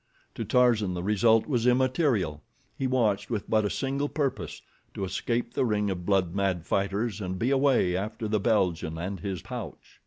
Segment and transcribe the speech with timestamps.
[0.33, 2.41] To Tarzan the result was immaterial.
[2.75, 7.37] He watched with but a single purpose—to escape the ring of blood mad fighters and
[7.37, 9.99] be away after the Belgian and his pouch.